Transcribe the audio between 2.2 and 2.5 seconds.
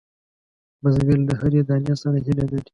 هیله